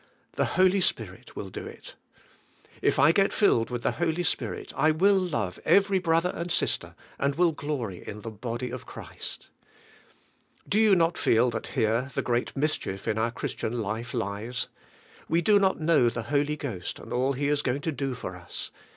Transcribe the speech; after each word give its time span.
The 0.31 0.45
Holy 0.57 0.81
Spirit 0.81 1.35
will 1.35 1.49
do 1.49 1.67
it. 1.67 1.93
If 2.81 2.97
I 2.97 3.11
get 3.11 3.31
filled 3.31 3.69
with 3.69 3.83
the 3.83 3.91
Holy 4.01 4.23
Spirit 4.23 4.73
I 4.75 4.89
will 4.89 5.13
love 5.19 5.59
every 5.63 5.99
brother 5.99 6.31
and 6.33 6.51
sister, 6.51 6.95
and 7.19 7.35
will 7.35 7.51
glory 7.51 8.03
in 8.07 8.21
the 8.21 8.31
body 8.31 8.71
of 8.71 8.87
Christ. 8.87 9.49
Do 10.67 10.79
you 10.79 10.95
not 10.95 11.19
feel 11.19 11.51
that 11.51 11.67
here 11.77 12.09
the 12.15 12.23
great 12.23 12.57
mis 12.57 12.77
chief 12.77 13.07
in 13.07 13.19
our 13.19 13.29
Christian 13.29 13.79
life 13.79 14.15
lies. 14.15 14.69
We 15.29 15.39
do 15.39 15.59
not 15.59 15.79
know 15.79 16.09
the 16.09 16.23
Holy 16.33 16.55
Ghost 16.55 16.97
and 16.97 17.13
all 17.13 17.33
He 17.33 17.47
is 17.49 17.61
going 17.61 17.81
to 17.81 17.91
do 17.91 18.15
for 18.15 18.35
us. 18.35 18.71